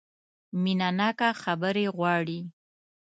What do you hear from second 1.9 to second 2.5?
غواړي.